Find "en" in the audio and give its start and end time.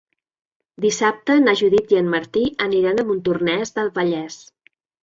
2.01-2.11